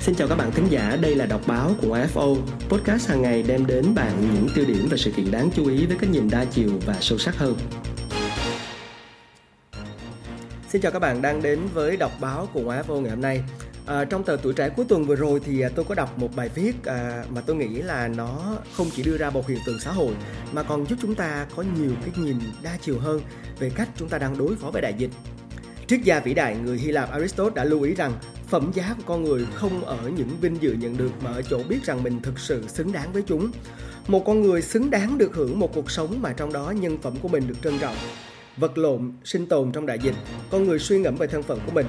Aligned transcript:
Xin 0.00 0.14
chào 0.14 0.28
các 0.28 0.34
bạn 0.34 0.52
thính 0.52 0.66
giả, 0.70 0.98
đây 1.00 1.14
là 1.14 1.26
đọc 1.26 1.40
báo 1.46 1.74
của 1.82 1.96
AFO, 1.96 2.36
podcast 2.68 3.08
hàng 3.08 3.22
ngày 3.22 3.42
đem 3.42 3.66
đến 3.66 3.94
bạn 3.94 4.12
những 4.34 4.48
tiêu 4.54 4.64
điểm 4.68 4.88
và 4.90 4.96
sự 4.96 5.10
kiện 5.10 5.30
đáng 5.30 5.50
chú 5.54 5.66
ý 5.68 5.86
với 5.86 5.96
cái 6.00 6.10
nhìn 6.10 6.30
đa 6.30 6.44
chiều 6.44 6.70
và 6.86 6.96
sâu 7.00 7.18
sắc 7.18 7.36
hơn. 7.36 7.56
Xin 10.68 10.82
chào 10.82 10.92
các 10.92 10.98
bạn 10.98 11.22
đang 11.22 11.42
đến 11.42 11.60
với 11.74 11.96
đọc 11.96 12.12
báo 12.20 12.48
của 12.52 12.74
AFO 12.74 13.00
ngày 13.00 13.10
hôm 13.10 13.20
nay. 13.20 13.42
À, 13.86 14.04
trong 14.04 14.24
tờ 14.24 14.36
tuổi 14.42 14.52
trẻ 14.52 14.68
cuối 14.68 14.86
tuần 14.88 15.04
vừa 15.04 15.16
rồi 15.16 15.40
thì 15.44 15.60
à, 15.60 15.68
tôi 15.74 15.84
có 15.84 15.94
đọc 15.94 16.18
một 16.18 16.36
bài 16.36 16.48
viết 16.54 16.84
à, 16.84 17.24
mà 17.30 17.40
tôi 17.40 17.56
nghĩ 17.56 17.82
là 17.82 18.08
nó 18.08 18.56
không 18.72 18.90
chỉ 18.96 19.02
đưa 19.02 19.18
ra 19.18 19.30
một 19.30 19.48
hiện 19.48 19.58
tượng 19.66 19.80
xã 19.80 19.92
hội 19.92 20.14
mà 20.52 20.62
còn 20.62 20.86
giúp 20.86 20.96
chúng 21.02 21.14
ta 21.14 21.46
có 21.56 21.64
nhiều 21.78 21.92
cái 22.00 22.24
nhìn 22.24 22.36
đa 22.62 22.78
chiều 22.82 22.98
hơn 22.98 23.20
về 23.58 23.70
cách 23.74 23.88
chúng 23.96 24.08
ta 24.08 24.18
đang 24.18 24.38
đối 24.38 24.56
phó 24.56 24.70
với 24.70 24.82
đại 24.82 24.94
dịch. 24.98 25.10
Triết 25.86 26.00
gia 26.04 26.20
vĩ 26.20 26.34
đại 26.34 26.56
người 26.64 26.78
Hy 26.78 26.92
Lạp 26.92 27.10
Aristotle 27.10 27.54
đã 27.54 27.64
lưu 27.64 27.82
ý 27.82 27.94
rằng 27.94 28.12
phẩm 28.50 28.70
giá 28.74 28.94
của 28.96 29.02
con 29.06 29.24
người 29.24 29.46
không 29.54 29.84
ở 29.84 30.10
những 30.16 30.28
vinh 30.40 30.56
dự 30.60 30.72
nhận 30.72 30.96
được 30.96 31.10
mà 31.24 31.30
ở 31.30 31.42
chỗ 31.42 31.60
biết 31.68 31.84
rằng 31.84 32.02
mình 32.02 32.20
thực 32.22 32.38
sự 32.38 32.68
xứng 32.68 32.92
đáng 32.92 33.12
với 33.12 33.22
chúng. 33.22 33.50
Một 34.08 34.24
con 34.26 34.42
người 34.42 34.62
xứng 34.62 34.90
đáng 34.90 35.18
được 35.18 35.34
hưởng 35.34 35.58
một 35.58 35.74
cuộc 35.74 35.90
sống 35.90 36.22
mà 36.22 36.32
trong 36.32 36.52
đó 36.52 36.70
nhân 36.70 36.98
phẩm 37.02 37.14
của 37.22 37.28
mình 37.28 37.48
được 37.48 37.54
trân 37.62 37.78
trọng. 37.78 37.96
Vật 38.56 38.78
lộn, 38.78 39.12
sinh 39.24 39.46
tồn 39.46 39.72
trong 39.72 39.86
đại 39.86 39.98
dịch, 39.98 40.14
con 40.50 40.64
người 40.64 40.78
suy 40.78 40.98
ngẫm 40.98 41.16
về 41.16 41.26
thân 41.26 41.42
phận 41.42 41.60
của 41.66 41.72
mình, 41.72 41.86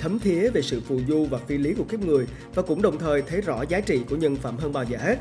thấm 0.00 0.18
thía 0.18 0.50
về 0.50 0.62
sự 0.62 0.80
phù 0.80 1.00
du 1.08 1.26
và 1.30 1.38
phi 1.38 1.58
lý 1.58 1.74
của 1.74 1.84
kiếp 1.84 2.00
người 2.00 2.26
và 2.54 2.62
cũng 2.62 2.82
đồng 2.82 2.98
thời 2.98 3.22
thấy 3.22 3.40
rõ 3.40 3.62
giá 3.68 3.80
trị 3.80 4.00
của 4.10 4.16
nhân 4.16 4.36
phẩm 4.36 4.56
hơn 4.56 4.72
bao 4.72 4.84
giờ 4.84 4.98
hết. 5.00 5.16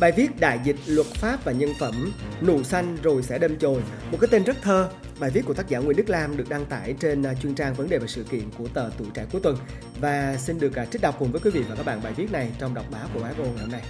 Bài 0.00 0.12
viết 0.12 0.40
Đại 0.40 0.60
dịch, 0.64 0.76
luật 0.86 1.06
pháp 1.06 1.44
và 1.44 1.52
nhân 1.52 1.70
phẩm, 1.78 2.12
nụ 2.42 2.62
xanh 2.62 2.96
rồi 3.02 3.22
sẽ 3.22 3.38
đâm 3.38 3.56
chồi, 3.56 3.82
một 4.12 4.18
cái 4.20 4.28
tên 4.30 4.44
rất 4.44 4.56
thơ. 4.62 4.88
Bài 5.20 5.30
viết 5.30 5.42
của 5.46 5.54
tác 5.54 5.68
giả 5.68 5.78
Nguyễn 5.78 5.96
Đức 5.96 6.08
Lam 6.08 6.36
được 6.36 6.48
đăng 6.48 6.66
tải 6.66 6.94
trên 7.00 7.22
à, 7.22 7.34
chuyên 7.34 7.54
trang 7.54 7.74
vấn 7.74 7.88
đề 7.88 7.98
và 7.98 8.06
sự 8.06 8.22
kiện 8.22 8.42
của 8.58 8.68
tờ 8.68 8.90
Tuổi 8.98 9.08
Trẻ 9.14 9.26
cuối 9.32 9.40
tuần 9.40 9.56
và 10.00 10.36
xin 10.36 10.58
được 10.60 10.74
à, 10.74 10.84
trích 10.84 11.02
đọc 11.02 11.16
cùng 11.18 11.32
với 11.32 11.40
quý 11.40 11.50
vị 11.50 11.62
và 11.68 11.74
các 11.74 11.86
bạn 11.86 12.00
bài 12.02 12.12
viết 12.16 12.32
này 12.32 12.50
trong 12.58 12.74
đọc 12.74 12.84
báo 12.90 13.08
của 13.14 13.20
báo 13.20 13.32
Vô 13.38 13.44
ngày 13.44 13.58
hôm 13.60 13.70
nay. 13.70 13.82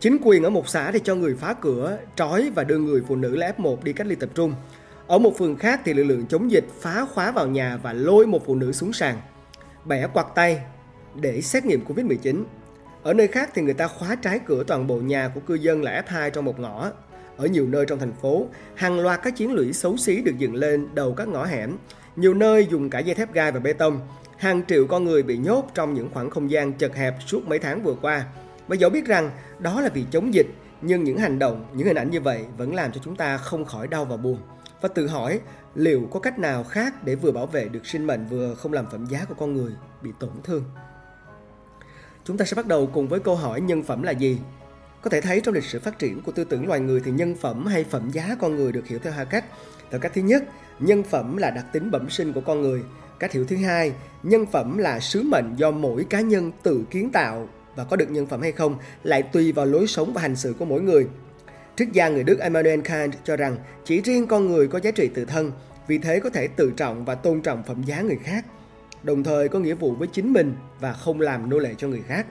Chính 0.00 0.18
quyền 0.22 0.42
ở 0.42 0.50
một 0.50 0.68
xã 0.68 0.90
thì 0.92 1.00
cho 1.04 1.14
người 1.14 1.34
phá 1.34 1.54
cửa, 1.60 1.98
trói 2.16 2.50
và 2.54 2.64
đưa 2.64 2.78
người 2.78 3.02
phụ 3.08 3.16
nữ 3.16 3.36
là 3.36 3.52
F1 3.58 3.76
đi 3.82 3.92
cách 3.92 4.06
ly 4.06 4.14
tập 4.14 4.28
trung. 4.34 4.54
Ở 5.06 5.18
một 5.18 5.38
phường 5.38 5.56
khác 5.56 5.80
thì 5.84 5.94
lực 5.94 6.04
lượng 6.04 6.26
chống 6.26 6.50
dịch 6.50 6.66
phá 6.80 7.06
khóa 7.14 7.30
vào 7.30 7.46
nhà 7.46 7.78
và 7.82 7.92
lôi 7.92 8.26
một 8.26 8.46
phụ 8.46 8.54
nữ 8.54 8.72
xuống 8.72 8.92
sàn. 8.92 9.20
Bẻ 9.84 10.06
quạt 10.06 10.26
tay 10.34 10.62
để 11.20 11.42
xét 11.42 11.64
nghiệm 11.64 11.84
Covid-19. 11.84 12.44
Ở 13.02 13.14
nơi 13.14 13.28
khác 13.28 13.50
thì 13.54 13.62
người 13.62 13.74
ta 13.74 13.88
khóa 13.88 14.14
trái 14.14 14.40
cửa 14.46 14.64
toàn 14.64 14.86
bộ 14.86 14.96
nhà 14.96 15.28
của 15.34 15.40
cư 15.40 15.54
dân 15.54 15.82
là 15.82 16.02
F2 16.06 16.30
trong 16.30 16.44
một 16.44 16.60
ngõ. 16.60 16.90
Ở 17.36 17.46
nhiều 17.46 17.66
nơi 17.66 17.86
trong 17.86 17.98
thành 17.98 18.12
phố, 18.12 18.46
hàng 18.74 19.00
loạt 19.00 19.20
các 19.22 19.36
chiến 19.36 19.52
lũy 19.52 19.72
xấu 19.72 19.96
xí 19.96 20.22
được 20.22 20.38
dựng 20.38 20.54
lên 20.54 20.88
đầu 20.94 21.14
các 21.14 21.28
ngõ 21.28 21.44
hẻm. 21.44 21.76
Nhiều 22.16 22.34
nơi 22.34 22.66
dùng 22.70 22.90
cả 22.90 22.98
dây 22.98 23.14
thép 23.14 23.32
gai 23.32 23.52
và 23.52 23.60
bê 23.60 23.72
tông. 23.72 24.00
Hàng 24.36 24.62
triệu 24.66 24.86
con 24.86 25.04
người 25.04 25.22
bị 25.22 25.36
nhốt 25.36 25.70
trong 25.74 25.94
những 25.94 26.10
khoảng 26.14 26.30
không 26.30 26.50
gian 26.50 26.72
chật 26.72 26.96
hẹp 26.96 27.14
suốt 27.26 27.48
mấy 27.48 27.58
tháng 27.58 27.82
vừa 27.82 27.94
qua. 28.02 28.24
Và 28.68 28.76
dẫu 28.76 28.90
biết 28.90 29.06
rằng 29.06 29.30
đó 29.58 29.80
là 29.80 29.88
vì 29.94 30.04
chống 30.10 30.34
dịch, 30.34 30.46
nhưng 30.82 31.04
những 31.04 31.18
hành 31.18 31.38
động, 31.38 31.64
những 31.74 31.86
hình 31.86 31.96
ảnh 31.96 32.10
như 32.10 32.20
vậy 32.20 32.44
vẫn 32.56 32.74
làm 32.74 32.92
cho 32.92 33.00
chúng 33.04 33.16
ta 33.16 33.36
không 33.36 33.64
khỏi 33.64 33.88
đau 33.88 34.04
và 34.04 34.16
buồn. 34.16 34.38
Và 34.80 34.88
tự 34.88 35.06
hỏi 35.06 35.40
liệu 35.74 36.08
có 36.10 36.20
cách 36.20 36.38
nào 36.38 36.64
khác 36.64 37.04
để 37.04 37.14
vừa 37.14 37.32
bảo 37.32 37.46
vệ 37.46 37.68
được 37.68 37.86
sinh 37.86 38.06
mệnh 38.06 38.26
vừa 38.26 38.54
không 38.54 38.72
làm 38.72 38.86
phẩm 38.90 39.06
giá 39.06 39.24
của 39.28 39.34
con 39.34 39.54
người 39.54 39.72
bị 40.02 40.10
tổn 40.20 40.30
thương. 40.44 40.64
Chúng 42.28 42.36
ta 42.36 42.44
sẽ 42.44 42.54
bắt 42.54 42.66
đầu 42.66 42.90
cùng 42.92 43.08
với 43.08 43.20
câu 43.20 43.36
hỏi 43.36 43.60
nhân 43.60 43.82
phẩm 43.82 44.02
là 44.02 44.12
gì? 44.12 44.38
Có 45.02 45.10
thể 45.10 45.20
thấy 45.20 45.40
trong 45.40 45.54
lịch 45.54 45.64
sử 45.64 45.80
phát 45.80 45.98
triển 45.98 46.22
của 46.22 46.32
tư 46.32 46.44
tưởng 46.44 46.66
loài 46.66 46.80
người 46.80 47.00
thì 47.04 47.10
nhân 47.10 47.34
phẩm 47.40 47.66
hay 47.66 47.84
phẩm 47.84 48.10
giá 48.12 48.36
con 48.40 48.56
người 48.56 48.72
được 48.72 48.86
hiểu 48.86 48.98
theo 48.98 49.12
hai 49.12 49.26
cách. 49.26 49.44
Theo 49.90 50.00
cách 50.00 50.12
thứ 50.14 50.20
nhất, 50.20 50.44
nhân 50.78 51.02
phẩm 51.02 51.36
là 51.36 51.50
đặc 51.50 51.64
tính 51.72 51.90
bẩm 51.90 52.10
sinh 52.10 52.32
của 52.32 52.40
con 52.40 52.62
người. 52.62 52.82
Cách 53.18 53.32
hiểu 53.32 53.44
thứ 53.44 53.56
hai, 53.56 53.92
nhân 54.22 54.46
phẩm 54.46 54.78
là 54.78 55.00
sứ 55.00 55.22
mệnh 55.22 55.54
do 55.56 55.70
mỗi 55.70 56.04
cá 56.04 56.20
nhân 56.20 56.52
tự 56.62 56.84
kiến 56.90 57.10
tạo 57.10 57.48
và 57.76 57.84
có 57.84 57.96
được 57.96 58.10
nhân 58.10 58.26
phẩm 58.26 58.42
hay 58.42 58.52
không 58.52 58.76
lại 59.02 59.22
tùy 59.22 59.52
vào 59.52 59.66
lối 59.66 59.86
sống 59.86 60.12
và 60.12 60.22
hành 60.22 60.36
xử 60.36 60.54
của 60.58 60.64
mỗi 60.64 60.80
người. 60.80 61.06
Triết 61.76 61.88
gia 61.92 62.08
người 62.08 62.24
Đức 62.24 62.40
Immanuel 62.40 62.80
Kant 62.80 63.14
cho 63.24 63.36
rằng 63.36 63.56
chỉ 63.84 64.00
riêng 64.00 64.26
con 64.26 64.46
người 64.46 64.68
có 64.68 64.80
giá 64.80 64.90
trị 64.90 65.10
tự 65.14 65.24
thân, 65.24 65.52
vì 65.86 65.98
thế 65.98 66.20
có 66.20 66.30
thể 66.30 66.48
tự 66.48 66.72
trọng 66.76 67.04
và 67.04 67.14
tôn 67.14 67.42
trọng 67.42 67.62
phẩm 67.62 67.82
giá 67.82 68.00
người 68.00 68.18
khác 68.24 68.44
đồng 69.08 69.22
thời 69.22 69.48
có 69.48 69.58
nghĩa 69.58 69.74
vụ 69.74 69.92
với 69.92 70.08
chính 70.12 70.32
mình 70.32 70.54
và 70.80 70.92
không 70.92 71.20
làm 71.20 71.50
nô 71.50 71.58
lệ 71.58 71.74
cho 71.78 71.88
người 71.88 72.02
khác. 72.08 72.26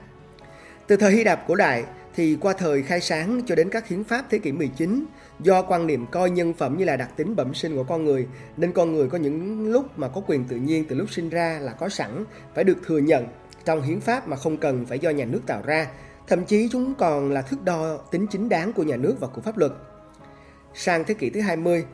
Từ 0.86 0.96
thời 0.96 1.12
Hy 1.12 1.24
Lạp 1.24 1.48
cổ 1.48 1.54
đại 1.54 1.84
thì 2.14 2.36
qua 2.40 2.52
thời 2.52 2.82
khai 2.82 3.00
sáng 3.00 3.40
cho 3.46 3.54
đến 3.54 3.70
các 3.70 3.88
hiến 3.88 4.04
pháp 4.04 4.24
thế 4.30 4.38
kỷ 4.38 4.52
19, 4.52 5.04
do 5.40 5.62
quan 5.62 5.86
niệm 5.86 6.06
coi 6.06 6.30
nhân 6.30 6.54
phẩm 6.54 6.78
như 6.78 6.84
là 6.84 6.96
đặc 6.96 7.10
tính 7.16 7.36
bẩm 7.36 7.54
sinh 7.54 7.76
của 7.76 7.84
con 7.84 8.04
người, 8.04 8.26
nên 8.56 8.72
con 8.72 8.92
người 8.92 9.08
có 9.08 9.18
những 9.18 9.68
lúc 9.72 9.98
mà 9.98 10.08
có 10.08 10.20
quyền 10.26 10.44
tự 10.44 10.56
nhiên 10.56 10.84
từ 10.88 10.96
lúc 10.96 11.10
sinh 11.10 11.28
ra 11.28 11.58
là 11.62 11.72
có 11.72 11.88
sẵn, 11.88 12.24
phải 12.54 12.64
được 12.64 12.76
thừa 12.86 12.98
nhận 12.98 13.26
trong 13.64 13.82
hiến 13.82 14.00
pháp 14.00 14.28
mà 14.28 14.36
không 14.36 14.56
cần 14.56 14.86
phải 14.86 14.98
do 14.98 15.10
nhà 15.10 15.24
nước 15.24 15.40
tạo 15.46 15.62
ra. 15.64 15.86
Thậm 16.26 16.44
chí 16.44 16.68
chúng 16.72 16.94
còn 16.94 17.32
là 17.32 17.42
thước 17.42 17.64
đo 17.64 17.96
tính 17.96 18.26
chính 18.30 18.48
đáng 18.48 18.72
của 18.72 18.82
nhà 18.82 18.96
nước 18.96 19.16
và 19.20 19.28
của 19.28 19.40
pháp 19.40 19.58
luật. 19.58 19.72
Sang 20.74 21.04
thế 21.04 21.14
kỷ 21.14 21.30
thứ 21.30 21.40
20, 21.40 21.84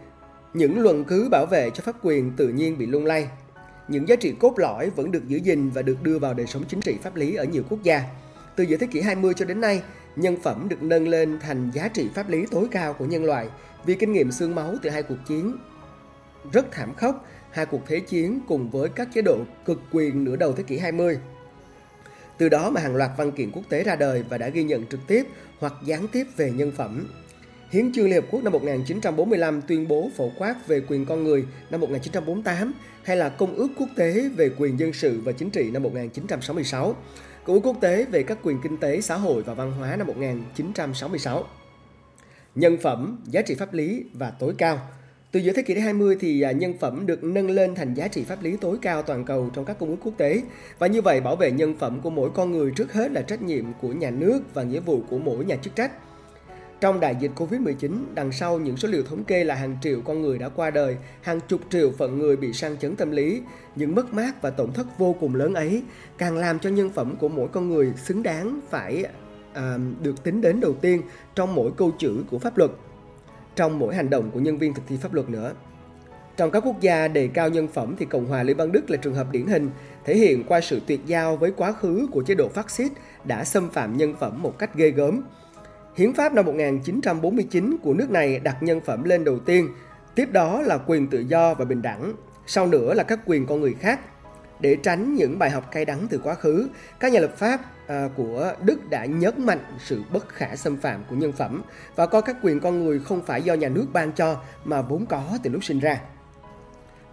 những 0.55 0.81
luận 0.81 1.05
cứ 1.05 1.29
bảo 1.31 1.47
vệ 1.47 1.71
cho 1.71 1.83
pháp 1.83 1.97
quyền 2.03 2.33
tự 2.37 2.49
nhiên 2.49 2.79
bị 2.79 2.87
lung 2.87 3.07
lay, 3.07 3.29
những 3.89 4.09
giá 4.09 4.17
trị 4.17 4.35
cốt 4.39 4.59
lõi 4.59 4.91
vẫn 4.91 5.11
được 5.11 5.29
giữ 5.29 5.37
gìn 5.37 5.71
và 5.71 5.83
được 5.83 6.03
đưa 6.03 6.19
vào 6.19 6.35
đời 6.35 6.47
sống 6.47 6.65
chính 6.69 6.81
trị 6.81 6.97
pháp 7.03 7.17
lý 7.17 7.35
ở 7.35 7.45
nhiều 7.45 7.63
quốc 7.69 7.83
gia. 7.83 8.03
Từ 8.57 8.65
giữa 8.65 8.77
thế 8.77 8.87
kỷ 8.87 9.01
20 9.01 9.35
cho 9.37 9.45
đến 9.45 9.61
nay, 9.61 9.83
nhân 10.17 10.37
phẩm 10.43 10.69
được 10.69 10.83
nâng 10.83 11.09
lên 11.09 11.39
thành 11.41 11.71
giá 11.75 11.89
trị 11.89 12.09
pháp 12.15 12.29
lý 12.29 12.47
tối 12.51 12.67
cao 12.71 12.93
của 12.93 13.05
nhân 13.05 13.25
loại 13.25 13.49
vì 13.85 13.95
kinh 13.95 14.13
nghiệm 14.13 14.33
xương 14.33 14.55
máu 14.55 14.75
từ 14.83 14.91
hai 14.91 15.03
cuộc 15.03 15.19
chiến 15.27 15.57
rất 16.53 16.67
thảm 16.73 16.95
khốc, 16.95 17.27
hai 17.51 17.67
cuộc 17.67 17.81
thế 17.87 18.01
chiến 18.01 18.41
cùng 18.49 18.71
với 18.71 18.89
các 18.89 19.09
chế 19.15 19.23
độ 19.23 19.39
cực 19.65 19.81
quyền 19.93 20.25
nửa 20.25 20.37
đầu 20.37 20.53
thế 20.53 20.63
kỷ 20.63 20.79
20. 20.79 21.19
Từ 22.39 22.49
đó 22.49 22.71
mà 22.71 22.81
hàng 22.81 22.97
loạt 22.97 23.11
văn 23.17 23.33
kiện 23.33 23.51
quốc 23.53 23.63
tế 23.69 23.85
ra 23.85 23.97
đời 23.97 24.25
và 24.29 24.39
đã 24.39 24.49
ghi 24.49 24.65
nhận 24.65 24.87
trực 24.87 25.01
tiếp 25.07 25.27
hoặc 25.59 25.73
gián 25.85 26.09
tiếp 26.09 26.27
về 26.37 26.51
nhân 26.51 26.73
phẩm. 26.77 27.09
Hiến 27.71 27.93
chương 27.93 28.05
Liên 28.05 28.15
Hợp 28.15 28.29
Quốc 28.31 28.45
năm 28.45 28.53
1945 28.53 29.63
tuyên 29.63 29.89
bố 29.89 30.11
phổ 30.17 30.31
quát 30.39 30.67
về 30.67 30.81
quyền 30.89 31.07
con 31.07 31.25
người 31.25 31.45
năm 31.71 31.81
1948 31.81 32.73
hay 33.03 33.17
là 33.17 33.29
Công 33.29 33.55
ước 33.55 33.69
Quốc 33.79 33.89
tế 33.97 34.29
về 34.37 34.51
quyền 34.59 34.79
dân 34.79 34.93
sự 34.93 35.21
và 35.25 35.33
chính 35.33 35.51
trị 35.51 35.71
năm 35.71 35.83
1966, 35.83 36.97
Công 37.45 37.57
ước 37.57 37.61
Quốc 37.65 37.77
tế 37.81 38.05
về 38.05 38.23
các 38.23 38.39
quyền 38.43 38.59
kinh 38.63 38.77
tế, 38.77 39.01
xã 39.01 39.17
hội 39.17 39.43
và 39.43 39.55
văn 39.55 39.73
hóa 39.73 39.97
năm 39.97 40.07
1966. 40.07 41.45
Nhân 42.55 42.77
phẩm, 42.83 43.19
giá 43.27 43.43
trị 43.43 43.55
pháp 43.55 43.75
lý 43.75 44.05
và 44.13 44.31
tối 44.31 44.55
cao. 44.59 44.79
Từ 45.33 45.41
giữa 45.41 45.53
thế 45.53 45.63
kỷ 45.63 45.75
thứ 45.75 45.81
20 45.81 46.17
thì 46.21 46.41
à, 46.41 46.53
nhân 46.53 46.75
phẩm 46.81 47.07
được 47.07 47.25
nâng 47.25 47.51
lên 47.51 47.75
thành 47.75 47.95
giá 47.95 48.09
trị 48.09 48.25
pháp 48.25 48.43
lý 48.43 48.57
tối 48.57 48.79
cao 48.83 49.03
toàn 49.03 49.25
cầu 49.25 49.51
trong 49.55 49.65
các 49.65 49.79
công 49.79 49.89
ước 49.89 49.97
quốc 50.05 50.15
tế. 50.17 50.43
Và 50.79 50.87
như 50.87 51.03
vậy 51.03 51.21
bảo 51.21 51.37
vệ 51.37 51.51
nhân 51.51 51.75
phẩm 51.79 52.01
của 52.01 52.11
mỗi 52.11 52.31
con 52.35 52.53
người 52.53 52.73
trước 52.77 52.93
hết 52.93 53.13
là 53.13 53.23
trách 53.23 53.43
nhiệm 53.43 53.65
của 53.81 53.93
nhà 53.93 54.11
nước 54.11 54.41
và 54.55 54.63
nghĩa 54.63 54.81
vụ 54.81 55.03
của 55.11 55.19
mỗi 55.19 55.45
nhà 55.45 55.57
chức 55.57 55.77
trách. 55.77 55.93
Trong 56.85 57.01
đại 57.01 57.17
dịch 57.21 57.31
Covid-19, 57.37 58.05
đằng 58.15 58.33
sau 58.33 58.59
những 58.59 58.77
số 58.77 58.89
liệu 58.89 59.03
thống 59.03 59.25
kê 59.25 59.45
là 59.45 59.55
hàng 59.55 59.77
triệu 59.83 60.01
con 60.05 60.23
người 60.23 60.39
đã 60.39 60.49
qua 60.49 60.71
đời, 60.71 60.97
hàng 61.23 61.41
chục 61.49 61.61
triệu 61.71 61.91
phận 61.99 62.19
người 62.19 62.37
bị 62.37 62.53
sang 62.53 62.77
chấn 62.77 62.97
tâm 62.97 63.11
lý, 63.11 63.43
những 63.77 63.95
mất 63.95 64.15
mát 64.15 64.43
và 64.43 64.51
tổn 64.51 64.73
thất 64.73 64.99
vô 64.99 65.17
cùng 65.21 65.35
lớn 65.35 65.55
ấy 65.55 65.83
càng 66.19 66.37
làm 66.37 66.59
cho 66.59 66.71
nhân 66.71 66.91
phẩm 66.91 67.17
của 67.17 67.29
mỗi 67.29 67.49
con 67.49 67.69
người 67.69 67.93
xứng 67.97 68.23
đáng 68.23 68.61
phải 68.71 69.05
à, 69.53 69.79
được 70.03 70.25
tính 70.25 70.41
đến 70.41 70.61
đầu 70.61 70.73
tiên 70.73 71.03
trong 71.35 71.55
mỗi 71.55 71.71
câu 71.77 71.91
chữ 71.99 72.25
của 72.31 72.39
pháp 72.39 72.59
luật, 72.59 72.71
trong 73.57 73.79
mỗi 73.79 73.95
hành 73.95 74.11
động 74.11 74.31
của 74.31 74.41
nhân 74.41 74.59
viên 74.59 74.75
thực 74.75 74.83
thi 74.89 74.97
pháp 74.97 75.15
luật 75.15 75.31
nữa. 75.31 75.53
Trong 76.37 76.51
các 76.51 76.63
quốc 76.67 76.81
gia 76.81 77.09
đề 77.09 77.29
cao 77.29 77.49
nhân 77.49 77.69
phẩm 77.69 77.95
thì 77.99 78.07
Cộng 78.07 78.27
hòa 78.27 78.43
Liên 78.43 78.57
bang 78.57 78.73
Đức 78.73 78.91
là 78.91 78.97
trường 78.97 79.15
hợp 79.15 79.27
điển 79.33 79.47
hình, 79.47 79.71
thể 80.05 80.17
hiện 80.17 80.45
qua 80.45 80.61
sự 80.61 80.81
tuyệt 80.87 81.01
giao 81.07 81.37
với 81.37 81.51
quá 81.51 81.73
khứ 81.73 82.09
của 82.13 82.23
chế 82.23 82.35
độ 82.35 82.49
phát 82.49 82.71
xít 82.71 82.93
đã 83.25 83.45
xâm 83.45 83.71
phạm 83.71 83.97
nhân 83.97 84.15
phẩm 84.21 84.43
một 84.43 84.59
cách 84.59 84.75
ghê 84.75 84.91
gớm, 84.91 85.23
Hiến 85.97 86.15
pháp 86.15 86.35
năm 86.35 86.45
1949 86.45 87.77
của 87.83 87.95
nước 87.95 88.11
này 88.11 88.41
đặt 88.41 88.63
nhân 88.63 88.81
phẩm 88.81 89.05
lên 89.05 89.25
đầu 89.25 89.39
tiên, 89.39 89.69
tiếp 90.15 90.29
đó 90.33 90.63
là 90.63 90.79
quyền 90.87 91.07
tự 91.07 91.21
do 91.21 91.55
và 91.55 91.65
bình 91.65 91.83
đẳng, 91.83 92.13
sau 92.47 92.67
nữa 92.67 92.95
là 92.95 93.03
các 93.03 93.21
quyền 93.27 93.47
con 93.47 93.61
người 93.61 93.75
khác. 93.81 94.01
Để 94.61 94.77
tránh 94.83 95.15
những 95.15 95.39
bài 95.39 95.51
học 95.51 95.71
cay 95.71 95.85
đắng 95.85 96.07
từ 96.11 96.19
quá 96.19 96.35
khứ, 96.35 96.69
các 97.01 97.13
nhà 97.13 97.21
lập 97.21 97.37
pháp 97.37 97.61
à, 97.87 98.09
của 98.17 98.53
Đức 98.65 98.91
đã 98.91 99.05
nhấn 99.05 99.47
mạnh 99.47 99.59
sự 99.79 100.03
bất 100.13 100.29
khả 100.29 100.57
xâm 100.57 100.77
phạm 100.77 101.05
của 101.11 101.17
nhân 101.17 101.33
phẩm 101.33 101.63
và 101.97 102.07
coi 102.07 102.23
các 102.23 102.37
quyền 102.43 102.61
con 102.61 102.85
người 102.85 102.99
không 102.99 103.23
phải 103.27 103.43
do 103.43 103.55
nhà 103.55 103.69
nước 103.69 103.87
ban 103.93 104.13
cho 104.13 104.37
mà 104.65 104.83
vốn 104.83 105.07
có 105.07 105.39
từ 105.43 105.51
lúc 105.51 105.65
sinh 105.65 105.81
ra. 105.81 106.01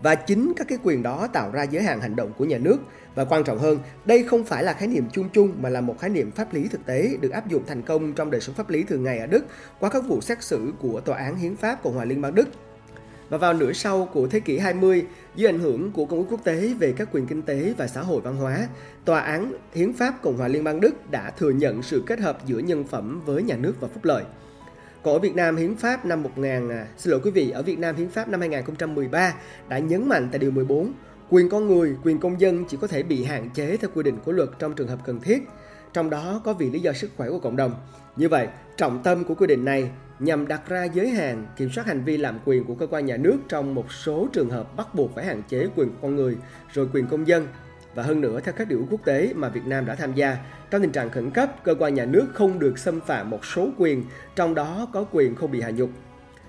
Và 0.04 0.16
chính 0.16 0.54
các 0.56 0.68
cái 0.68 0.78
quyền 0.84 1.04
đó 1.04 1.28
tạo 1.34 1.52
ra 1.52 1.64
giới 1.64 1.84
hạn 1.84 2.02
hành 2.02 2.16
động 2.16 2.32
của 2.38 2.46
nhà 2.46 2.58
nước 2.58 2.78
và 3.16 3.26
quan 3.26 3.44
trọng 3.44 3.60
hơn, 3.60 3.80
đây 4.06 4.24
không 4.24 4.44
phải 4.44 4.64
là 4.64 4.74
khái 4.74 4.88
niệm 4.88 5.06
chung 5.12 5.30
chung 5.34 5.52
mà 5.62 5.70
là 5.70 5.82
một 5.82 6.00
khái 6.00 6.10
niệm 6.10 6.32
pháp 6.32 6.54
lý 6.54 6.68
thực 6.68 6.86
tế 6.86 7.18
được 7.22 7.32
áp 7.32 7.48
dụng 7.50 7.64
thành 7.68 7.82
công 7.82 8.14
trong 8.14 8.32
đời 8.32 8.42
sống 8.42 8.56
pháp 8.56 8.70
lý 8.70 8.84
thường 8.84 9.04
ngày 9.04 9.20
ở 9.20 9.28
Đức 9.28 9.46
qua 9.80 9.90
các 9.90 10.04
vụ 10.08 10.22
xét 10.22 10.44
xử 10.44 10.74
của 10.80 11.02
Tòa 11.02 11.18
án 11.18 11.36
Hiến 11.36 11.56
pháp 11.56 11.84
Cộng 11.84 11.94
hòa 11.94 12.06
Liên 12.06 12.22
bang 12.22 12.36
Đức. 12.36 12.48
Và 13.30 13.38
vào 13.38 13.54
nửa 13.54 13.74
sau 13.74 14.10
của 14.14 14.28
thế 14.28 14.40
kỷ 14.40 14.58
20, 14.58 15.06
dưới 15.36 15.50
ảnh 15.50 15.60
hưởng 15.60 15.92
của 15.92 16.06
Công 16.06 16.20
ước 16.20 16.26
Quốc 16.30 16.44
tế 16.44 16.74
về 16.80 16.94
các 16.98 17.10
quyền 17.12 17.28
kinh 17.28 17.42
tế 17.42 17.74
và 17.78 17.88
xã 17.88 18.02
hội 18.02 18.22
văn 18.22 18.36
hóa, 18.36 18.68
Tòa 19.06 19.20
án 19.20 19.54
Hiến 19.74 19.94
pháp 19.94 20.22
Cộng 20.22 20.38
hòa 20.38 20.48
Liên 20.48 20.64
bang 20.64 20.80
Đức 20.80 21.12
đã 21.12 21.32
thừa 21.32 21.52
nhận 21.52 21.84
sự 21.84 22.04
kết 22.06 22.20
hợp 22.20 22.38
giữa 22.46 22.60
nhân 22.60 22.84
phẩm 22.84 23.22
với 23.26 23.44
nhà 23.44 23.56
nước 23.56 23.74
và 23.80 23.88
phúc 23.88 24.06
lợi. 24.06 24.24
Còn 25.04 25.14
ở 25.14 25.20
Việt 25.20 25.36
Nam 25.36 25.56
Hiến 25.56 25.76
pháp 25.76 26.06
năm 26.06 26.24
1000 26.24 26.70
à, 26.70 26.88
xin 26.98 27.12
lỗi 27.12 27.20
quý 27.24 27.32
vị, 27.32 27.50
ở 27.52 27.64
Việt 27.64 27.80
Nam 27.80 27.96
Hiến 27.96 28.10
pháp 28.10 28.30
năm 28.30 28.40
2013 28.40 29.34
đã 29.70 29.80
nhấn 29.80 30.10
mạnh 30.10 30.28
tại 30.32 30.40
điều 30.40 30.52
14 30.52 30.94
Quyền 31.30 31.50
con 31.50 31.68
người, 31.68 31.96
quyền 32.04 32.20
công 32.20 32.42
dân 32.42 32.66
chỉ 32.66 32.78
có 32.82 32.88
thể 32.88 33.04
bị 33.04 33.24
hạn 33.24 33.50
chế 33.50 33.78
theo 33.78 33.90
quy 33.94 34.04
định 34.04 34.18
của 34.26 34.32
luật 34.32 34.50
trong 34.60 34.74
trường 34.74 34.88
hợp 34.88 35.00
cần 35.06 35.20
thiết, 35.20 35.44
trong 35.94 36.10
đó 36.10 36.42
có 36.44 36.54
vì 36.54 36.70
lý 36.70 36.80
do 36.80 36.94
sức 36.94 37.12
khỏe 37.18 37.30
của 37.30 37.40
cộng 37.40 37.56
đồng. 37.56 37.74
Như 38.16 38.30
vậy, 38.30 38.48
trọng 38.78 39.04
tâm 39.04 39.24
của 39.24 39.34
quy 39.34 39.48
định 39.48 39.66
này 39.66 39.90
nhằm 40.20 40.48
đặt 40.48 40.62
ra 40.70 40.84
giới 40.84 41.10
hạn 41.10 41.48
kiểm 41.58 41.70
soát 41.70 41.88
hành 41.88 42.04
vi 42.04 42.18
làm 42.18 42.40
quyền 42.46 42.64
của 42.64 42.76
cơ 42.76 42.88
quan 42.88 43.06
nhà 43.06 43.18
nước 43.18 43.38
trong 43.50 43.76
một 43.76 43.92
số 43.92 44.28
trường 44.34 44.50
hợp 44.50 44.76
bắt 44.76 44.96
buộc 44.96 45.16
phải 45.16 45.26
hạn 45.26 45.42
chế 45.50 45.68
quyền 45.76 45.90
con 46.02 46.16
người 46.16 46.38
rồi 46.74 46.90
quyền 46.94 47.08
công 47.08 47.28
dân 47.28 47.48
và 47.96 48.04
hơn 48.04 48.22
nữa 48.22 48.40
theo 48.44 48.54
các 48.58 48.68
điều 48.68 48.80
ước 48.80 48.86
quốc 48.90 49.06
tế 49.06 49.34
mà 49.36 49.50
Việt 49.50 49.66
Nam 49.66 49.86
đã 49.86 49.96
tham 49.96 50.14
gia 50.14 50.38
trong 50.70 50.82
tình 50.82 50.92
trạng 50.92 51.10
khẩn 51.10 51.32
cấp 51.32 51.64
cơ 51.64 51.76
quan 51.80 51.94
nhà 51.94 52.06
nước 52.06 52.28
không 52.34 52.60
được 52.60 52.80
xâm 52.80 53.02
phạm 53.02 53.30
một 53.30 53.46
số 53.46 53.70
quyền 53.78 54.04
trong 54.36 54.56
đó 54.56 54.88
có 54.94 55.06
quyền 55.12 55.36
không 55.36 55.52
bị 55.52 55.62
hạ 55.62 55.70
nhục 55.70 55.90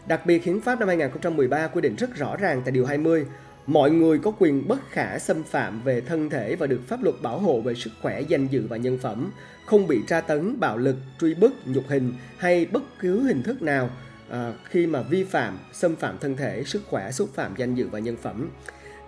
đặc 0.06 0.26
biệt 0.26 0.44
hiến 0.44 0.60
pháp 0.60 0.78
năm 0.78 0.88
2013 0.88 1.66
quy 1.66 1.80
định 1.80 1.96
rất 1.96 2.16
rõ 2.16 2.36
ràng 2.36 2.62
tại 2.64 2.72
điều 2.72 2.86
20 2.86 3.26
mọi 3.66 3.90
người 3.90 4.18
có 4.18 4.32
quyền 4.38 4.68
bất 4.68 4.90
khả 4.90 5.18
xâm 5.18 5.42
phạm 5.42 5.82
về 5.82 6.00
thân 6.00 6.30
thể 6.30 6.56
và 6.56 6.66
được 6.66 6.80
pháp 6.88 7.02
luật 7.02 7.14
bảo 7.22 7.38
hộ 7.38 7.60
về 7.60 7.74
sức 7.74 7.90
khỏe, 8.02 8.20
danh 8.20 8.46
dự 8.46 8.66
và 8.66 8.76
nhân 8.76 8.98
phẩm, 8.98 9.32
không 9.66 9.86
bị 9.86 10.00
tra 10.06 10.20
tấn, 10.20 10.60
bạo 10.60 10.76
lực, 10.76 10.96
truy 11.20 11.34
bức, 11.34 11.52
nhục 11.64 11.88
hình 11.88 12.12
hay 12.38 12.66
bất 12.66 12.82
cứ 12.98 13.22
hình 13.22 13.42
thức 13.42 13.62
nào 13.62 13.90
à, 14.30 14.52
khi 14.64 14.86
mà 14.86 15.02
vi 15.02 15.24
phạm, 15.24 15.58
xâm 15.72 15.96
phạm 15.96 16.18
thân 16.18 16.36
thể, 16.36 16.64
sức 16.64 16.82
khỏe, 16.90 17.10
xúc 17.10 17.28
phạm 17.34 17.54
danh 17.56 17.74
dự 17.74 17.88
và 17.88 17.98
nhân 17.98 18.16
phẩm. 18.16 18.48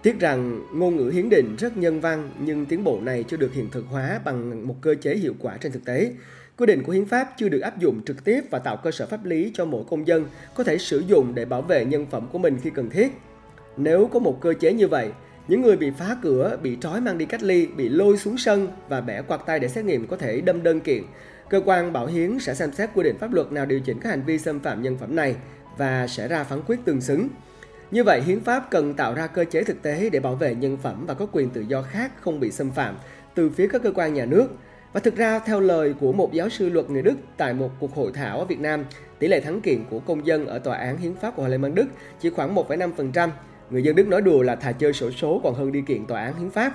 Tiếc 0.04 0.20
rằng 0.20 0.62
ngôn 0.72 0.96
ngữ 0.96 1.10
hiến 1.10 1.28
định 1.28 1.56
rất 1.56 1.76
nhân 1.76 2.00
văn 2.00 2.30
nhưng 2.38 2.66
tiến 2.66 2.84
bộ 2.84 3.00
này 3.00 3.24
chưa 3.28 3.36
được 3.36 3.52
hiện 3.52 3.68
thực 3.70 3.84
hóa 3.90 4.20
bằng 4.24 4.66
một 4.66 4.74
cơ 4.80 4.94
chế 4.94 5.16
hiệu 5.16 5.34
quả 5.38 5.56
trên 5.56 5.72
thực 5.72 5.84
tế. 5.84 6.12
Quy 6.56 6.66
định 6.66 6.82
của 6.82 6.92
hiến 6.92 7.04
pháp 7.04 7.28
chưa 7.36 7.48
được 7.48 7.60
áp 7.60 7.78
dụng 7.78 8.04
trực 8.04 8.24
tiếp 8.24 8.40
và 8.50 8.58
tạo 8.58 8.76
cơ 8.76 8.90
sở 8.90 9.06
pháp 9.06 9.24
lý 9.24 9.50
cho 9.54 9.64
mỗi 9.64 9.84
công 9.90 10.06
dân 10.06 10.26
có 10.54 10.64
thể 10.64 10.78
sử 10.78 10.98
dụng 10.98 11.34
để 11.34 11.44
bảo 11.44 11.62
vệ 11.62 11.84
nhân 11.84 12.06
phẩm 12.10 12.28
của 12.32 12.38
mình 12.38 12.58
khi 12.62 12.70
cần 12.70 12.90
thiết. 12.90 13.08
Nếu 13.76 14.06
có 14.12 14.18
một 14.18 14.40
cơ 14.40 14.54
chế 14.60 14.72
như 14.72 14.88
vậy, 14.88 15.10
những 15.48 15.62
người 15.62 15.76
bị 15.76 15.90
phá 15.98 16.16
cửa, 16.22 16.58
bị 16.62 16.76
trói 16.80 17.00
mang 17.00 17.18
đi 17.18 17.26
cách 17.26 17.42
ly, 17.42 17.66
bị 17.66 17.88
lôi 17.88 18.18
xuống 18.18 18.38
sân 18.38 18.68
và 18.88 19.00
bẻ 19.00 19.22
quạt 19.22 19.40
tay 19.46 19.60
để 19.60 19.68
xét 19.68 19.84
nghiệm 19.84 20.06
có 20.06 20.16
thể 20.16 20.40
đâm 20.40 20.62
đơn 20.62 20.80
kiện. 20.80 21.02
Cơ 21.50 21.60
quan 21.64 21.92
bảo 21.92 22.06
hiến 22.06 22.38
sẽ 22.38 22.54
xem 22.54 22.72
xét 22.72 22.90
quy 22.94 23.02
định 23.02 23.18
pháp 23.18 23.32
luật 23.32 23.52
nào 23.52 23.66
điều 23.66 23.80
chỉnh 23.80 23.98
các 24.00 24.10
hành 24.10 24.22
vi 24.26 24.38
xâm 24.38 24.60
phạm 24.60 24.82
nhân 24.82 24.96
phẩm 24.98 25.16
này 25.16 25.36
và 25.78 26.06
sẽ 26.06 26.28
ra 26.28 26.44
phán 26.44 26.60
quyết 26.66 26.78
tương 26.84 27.00
xứng. 27.00 27.28
Như 27.94 28.04
vậy, 28.04 28.22
hiến 28.22 28.40
pháp 28.40 28.70
cần 28.70 28.94
tạo 28.94 29.14
ra 29.14 29.26
cơ 29.26 29.44
chế 29.44 29.64
thực 29.64 29.82
tế 29.82 30.10
để 30.12 30.20
bảo 30.20 30.34
vệ 30.34 30.54
nhân 30.54 30.76
phẩm 30.82 31.06
và 31.06 31.14
có 31.14 31.26
quyền 31.32 31.50
tự 31.50 31.60
do 31.60 31.82
khác 31.82 32.12
không 32.20 32.40
bị 32.40 32.50
xâm 32.50 32.70
phạm 32.70 32.96
từ 33.34 33.50
phía 33.50 33.68
các 33.68 33.82
cơ 33.82 33.92
quan 33.94 34.14
nhà 34.14 34.24
nước. 34.24 34.48
Và 34.92 35.00
thực 35.00 35.16
ra, 35.16 35.38
theo 35.38 35.60
lời 35.60 35.94
của 36.00 36.12
một 36.12 36.32
giáo 36.32 36.48
sư 36.48 36.68
luật 36.68 36.90
người 36.90 37.02
Đức 37.02 37.14
tại 37.36 37.54
một 37.54 37.70
cuộc 37.80 37.94
hội 37.94 38.12
thảo 38.14 38.38
ở 38.38 38.44
Việt 38.44 38.60
Nam, 38.60 38.84
tỷ 39.18 39.28
lệ 39.28 39.40
thắng 39.40 39.60
kiện 39.60 39.84
của 39.90 39.98
công 39.98 40.26
dân 40.26 40.46
ở 40.46 40.58
tòa 40.58 40.76
án 40.76 40.98
hiến 40.98 41.14
pháp 41.14 41.36
của 41.36 41.42
Hà 41.42 41.48
Lan 41.48 41.74
Đức 41.74 41.86
chỉ 42.20 42.30
khoảng 42.30 42.54
1,5%, 42.54 43.28
Người 43.70 43.82
dân 43.82 43.96
Đức 43.96 44.08
nói 44.08 44.22
đùa 44.22 44.42
là 44.42 44.56
thà 44.56 44.72
chơi 44.72 44.92
sổ 44.92 45.10
số 45.10 45.40
còn 45.44 45.54
hơn 45.54 45.72
đi 45.72 45.82
kiện 45.86 46.06
tòa 46.06 46.24
án 46.24 46.38
hiến 46.38 46.50
pháp. 46.50 46.72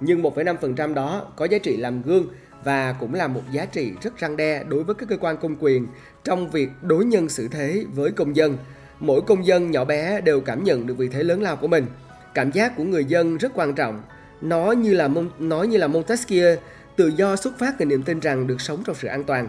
Nhưng 0.00 0.22
1,5% 0.22 0.94
đó 0.94 1.32
có 1.36 1.44
giá 1.44 1.58
trị 1.58 1.76
làm 1.76 2.02
gương 2.02 2.26
và 2.64 2.96
cũng 3.00 3.14
là 3.14 3.28
một 3.28 3.42
giá 3.52 3.64
trị 3.64 3.92
rất 4.02 4.18
răng 4.18 4.36
đe 4.36 4.64
đối 4.64 4.84
với 4.84 4.94
các 4.94 5.08
cơ 5.08 5.16
quan 5.16 5.36
công 5.36 5.56
quyền 5.60 5.86
trong 6.24 6.50
việc 6.50 6.68
đối 6.82 7.04
nhân 7.04 7.28
xử 7.28 7.48
thế 7.48 7.84
với 7.94 8.10
công 8.10 8.36
dân. 8.36 8.56
Mỗi 9.02 9.22
công 9.22 9.46
dân 9.46 9.70
nhỏ 9.70 9.84
bé 9.84 10.20
đều 10.20 10.40
cảm 10.40 10.64
nhận 10.64 10.86
được 10.86 10.94
vị 10.98 11.08
thế 11.08 11.22
lớn 11.22 11.42
lao 11.42 11.56
của 11.56 11.66
mình. 11.66 11.86
Cảm 12.34 12.50
giác 12.50 12.76
của 12.76 12.84
người 12.84 13.04
dân 13.04 13.36
rất 13.36 13.52
quan 13.54 13.74
trọng. 13.74 14.02
Nó 14.40 14.72
như 14.72 14.94
là 14.94 15.08
nói 15.38 15.66
như 15.66 15.76
là 15.76 15.86
Montesquieu, 15.86 16.56
tự 16.96 17.08
do 17.16 17.36
xuất 17.36 17.58
phát 17.58 17.74
từ 17.78 17.84
niềm 17.84 18.02
tin 18.02 18.20
rằng 18.20 18.46
được 18.46 18.60
sống 18.60 18.82
trong 18.86 18.96
sự 18.96 19.08
an 19.08 19.24
toàn. 19.24 19.48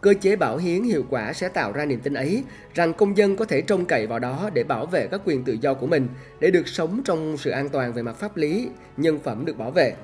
Cơ 0.00 0.14
chế 0.20 0.36
bảo 0.36 0.56
hiến 0.56 0.82
hiệu 0.82 1.04
quả 1.10 1.32
sẽ 1.32 1.48
tạo 1.48 1.72
ra 1.72 1.84
niềm 1.84 2.00
tin 2.00 2.14
ấy 2.14 2.44
rằng 2.74 2.94
công 2.94 3.16
dân 3.16 3.36
có 3.36 3.44
thể 3.44 3.60
trông 3.60 3.84
cậy 3.84 4.06
vào 4.06 4.18
đó 4.18 4.50
để 4.54 4.64
bảo 4.64 4.86
vệ 4.86 5.06
các 5.10 5.20
quyền 5.24 5.44
tự 5.44 5.56
do 5.60 5.74
của 5.74 5.86
mình, 5.86 6.08
để 6.40 6.50
được 6.50 6.68
sống 6.68 7.02
trong 7.04 7.36
sự 7.36 7.50
an 7.50 7.68
toàn 7.68 7.92
về 7.92 8.02
mặt 8.02 8.16
pháp 8.16 8.36
lý, 8.36 8.68
nhân 8.96 9.18
phẩm 9.24 9.44
được 9.44 9.58
bảo 9.58 9.70
vệ. 9.70 9.94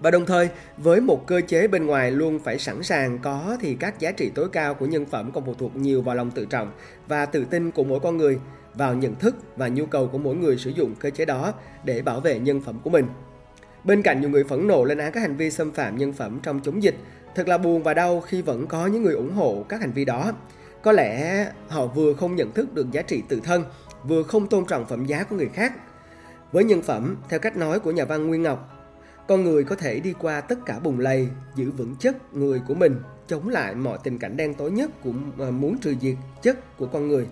Và 0.00 0.10
đồng 0.10 0.26
thời, 0.26 0.48
với 0.76 1.00
một 1.00 1.26
cơ 1.26 1.40
chế 1.48 1.68
bên 1.68 1.86
ngoài 1.86 2.10
luôn 2.10 2.38
phải 2.38 2.58
sẵn 2.58 2.82
sàng 2.82 3.18
có 3.18 3.56
thì 3.60 3.74
các 3.74 4.00
giá 4.00 4.12
trị 4.12 4.30
tối 4.34 4.48
cao 4.52 4.74
của 4.74 4.86
nhân 4.86 5.06
phẩm 5.06 5.30
còn 5.32 5.44
phụ 5.46 5.54
thuộc 5.54 5.76
nhiều 5.76 6.02
vào 6.02 6.14
lòng 6.14 6.30
tự 6.30 6.44
trọng 6.44 6.72
và 7.08 7.26
tự 7.26 7.44
tin 7.44 7.70
của 7.70 7.84
mỗi 7.84 8.00
con 8.00 8.16
người, 8.16 8.38
vào 8.74 8.94
nhận 8.94 9.14
thức 9.14 9.36
và 9.56 9.68
nhu 9.68 9.86
cầu 9.86 10.08
của 10.08 10.18
mỗi 10.18 10.36
người 10.36 10.56
sử 10.56 10.70
dụng 10.70 10.94
cơ 10.94 11.10
chế 11.10 11.24
đó 11.24 11.54
để 11.84 12.02
bảo 12.02 12.20
vệ 12.20 12.38
nhân 12.38 12.60
phẩm 12.60 12.78
của 12.82 12.90
mình. 12.90 13.06
Bên 13.84 14.02
cạnh 14.02 14.20
nhiều 14.20 14.30
người 14.30 14.44
phẫn 14.44 14.66
nộ 14.66 14.84
lên 14.84 14.98
án 14.98 15.12
các 15.12 15.20
hành 15.20 15.36
vi 15.36 15.50
xâm 15.50 15.72
phạm 15.72 15.98
nhân 15.98 16.12
phẩm 16.12 16.38
trong 16.42 16.60
chống 16.60 16.82
dịch, 16.82 16.94
Thật 17.36 17.48
là 17.48 17.58
buồn 17.58 17.82
và 17.82 17.94
đau 17.94 18.20
khi 18.20 18.42
vẫn 18.42 18.66
có 18.66 18.86
những 18.86 19.02
người 19.02 19.14
ủng 19.14 19.34
hộ 19.34 19.64
các 19.68 19.80
hành 19.80 19.92
vi 19.92 20.04
đó. 20.04 20.32
Có 20.82 20.92
lẽ 20.92 21.46
họ 21.68 21.86
vừa 21.86 22.14
không 22.14 22.36
nhận 22.36 22.52
thức 22.52 22.74
được 22.74 22.90
giá 22.92 23.02
trị 23.02 23.22
tự 23.28 23.40
thân, 23.44 23.64
vừa 24.04 24.22
không 24.22 24.46
tôn 24.46 24.64
trọng 24.66 24.86
phẩm 24.86 25.04
giá 25.04 25.24
của 25.24 25.36
người 25.36 25.48
khác. 25.54 25.72
Với 26.52 26.64
nhân 26.64 26.82
phẩm, 26.82 27.16
theo 27.28 27.40
cách 27.40 27.56
nói 27.56 27.80
của 27.80 27.90
nhà 27.90 28.04
văn 28.04 28.26
Nguyên 28.26 28.42
Ngọc, 28.42 28.75
con 29.28 29.44
người 29.44 29.64
có 29.64 29.76
thể 29.76 30.00
đi 30.00 30.14
qua 30.18 30.40
tất 30.40 30.58
cả 30.66 30.78
bùng 30.78 31.00
lầy, 31.00 31.28
giữ 31.54 31.70
vững 31.70 31.96
chất 31.96 32.34
người 32.34 32.60
của 32.68 32.74
mình, 32.74 32.96
chống 33.28 33.48
lại 33.48 33.74
mọi 33.74 33.98
tình 34.04 34.18
cảnh 34.18 34.36
đen 34.36 34.54
tối 34.54 34.70
nhất 34.70 34.90
cũng 35.02 35.32
à, 35.38 35.50
muốn 35.50 35.78
trừ 35.78 35.94
diệt 36.00 36.16
chất 36.42 36.76
của 36.76 36.86
con 36.86 37.08
người. 37.08 37.26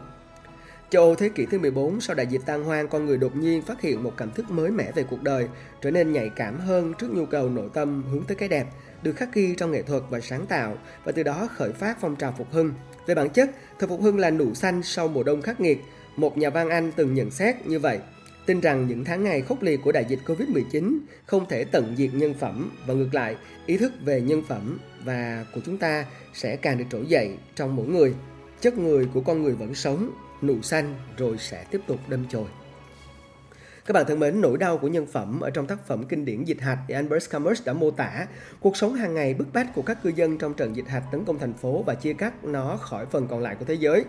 Châu 0.91 1.03
Âu 1.03 1.15
thế 1.15 1.29
kỷ 1.29 1.47
thứ 1.47 1.59
14 1.59 2.01
sau 2.01 2.17
đại 2.17 2.27
dịch 2.27 2.43
tan 2.47 2.65
hoang, 2.65 2.89
con 2.89 3.07
người 3.07 3.19
đột 3.19 3.37
nhiên 3.37 3.63
phát 3.63 3.81
hiện 3.81 4.03
một 4.03 4.13
cảm 4.17 4.31
thức 4.31 4.51
mới 4.51 4.71
mẻ 4.71 4.93
về 4.93 5.05
cuộc 5.11 5.23
đời, 5.23 5.49
trở 5.83 5.91
nên 5.91 6.13
nhạy 6.13 6.31
cảm 6.37 6.59
hơn 6.59 6.93
trước 6.99 7.11
nhu 7.11 7.27
cầu 7.27 7.49
nội 7.49 7.69
tâm 7.75 8.05
hướng 8.11 8.25
tới 8.25 8.37
cái 8.37 8.49
đẹp, 8.49 8.67
được 9.03 9.13
khắc 9.13 9.35
ghi 9.35 9.55
trong 9.57 9.73
nghệ 9.73 9.83
thuật 9.83 10.03
và 10.11 10.21
sáng 10.21 10.47
tạo 10.47 10.79
và 11.05 11.13
từ 11.13 11.23
đó 11.23 11.49
khởi 11.55 11.73
phát 11.73 11.97
phong 12.01 12.17
trào 12.17 12.35
phục 12.39 12.53
hưng. 12.53 12.73
Về 13.07 13.15
bản 13.15 13.31
chất, 13.31 13.51
thời 13.79 13.89
phục 13.89 14.03
hưng 14.03 14.19
là 14.19 14.31
nụ 14.31 14.55
xanh 14.55 14.83
sau 14.83 15.09
mùa 15.09 15.23
đông 15.23 15.43
khắc 15.43 15.61
nghiệt. 15.61 15.79
Một 16.17 16.39
nhà 16.39 16.51
văn 16.51 16.69
Anh 16.69 16.93
từng 16.97 17.15
nhận 17.15 17.31
xét 17.31 17.67
như 17.67 17.79
vậy, 17.79 17.99
tin 18.47 18.61
rằng 18.61 18.87
những 18.89 19.05
tháng 19.05 19.25
ngày 19.25 19.43
khốc 19.43 19.63
liệt 19.63 19.81
của 19.85 19.93
đại 19.93 20.05
dịch 20.09 20.21
Covid-19 20.27 20.99
không 21.27 21.49
thể 21.49 21.65
tận 21.65 21.95
diệt 21.97 22.11
nhân 22.15 22.35
phẩm 22.35 22.71
và 22.87 22.95
ngược 22.95 23.15
lại, 23.15 23.37
ý 23.67 23.77
thức 23.77 23.93
về 24.05 24.21
nhân 24.21 24.43
phẩm 24.49 24.79
và 25.05 25.47
của 25.55 25.61
chúng 25.67 25.79
ta 25.79 26.07
sẽ 26.35 26.57
càng 26.57 26.79
được 26.79 26.85
trỗi 26.91 27.07
dậy 27.07 27.37
trong 27.55 27.77
mỗi 27.77 27.87
người. 27.87 28.15
Chất 28.61 28.79
người 28.79 29.09
của 29.15 29.21
con 29.21 29.43
người 29.43 29.55
vẫn 29.55 29.75
sống, 29.75 30.11
nụ 30.43 30.63
xanh 30.63 30.95
rồi 31.17 31.39
sẽ 31.39 31.65
tiếp 31.71 31.81
tục 31.87 31.99
đâm 32.09 32.25
chồi. 32.29 32.47
Các 33.87 33.93
bạn 33.93 34.05
thân 34.09 34.21
mến, 34.21 34.41
nỗi 34.41 34.59
đau 34.59 34.79
của 34.79 34.89
nhân 34.89 35.07
phẩm 35.07 35.41
ở 35.41 35.51
trong 35.51 35.67
tác 35.67 35.87
phẩm 35.87 36.05
kinh 36.05 36.25
điển 36.25 36.45
Dịch 36.45 36.61
hạch 36.61 36.79
thì 36.89 36.95
Albert 36.95 37.31
Camus 37.31 37.65
đã 37.65 37.73
mô 37.73 37.91
tả 37.91 38.27
cuộc 38.61 38.77
sống 38.77 38.95
hàng 38.95 39.15
ngày 39.15 39.35
bức 39.35 39.53
bách 39.53 39.75
của 39.75 39.83
các 39.83 40.03
cư 40.03 40.13
dân 40.17 40.39
trong 40.39 40.55
trận 40.55 40.77
dịch 40.77 40.89
hạch 40.89 41.05
tấn 41.13 41.25
công 41.25 41.39
thành 41.39 41.53
phố 41.53 41.83
và 41.83 41.95
chia 41.95 42.13
cắt 42.13 42.45
nó 42.45 42.77
khỏi 42.77 43.07
phần 43.07 43.29
còn 43.29 43.41
lại 43.41 43.57
của 43.59 43.65
thế 43.65 43.75
giới. 43.75 44.05